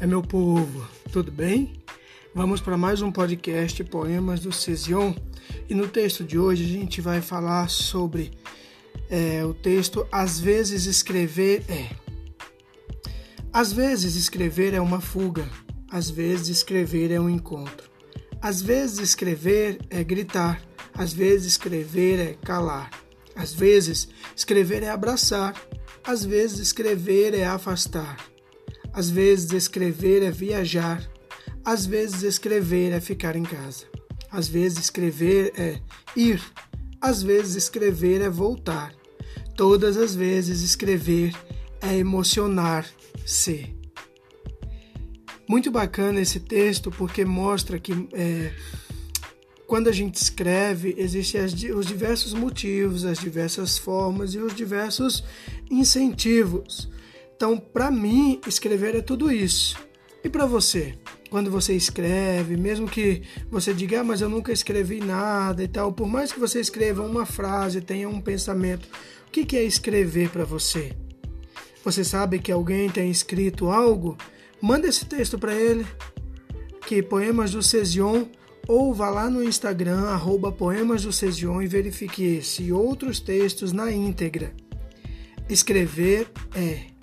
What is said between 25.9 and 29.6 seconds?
às vezes escrever é afastar. Às vezes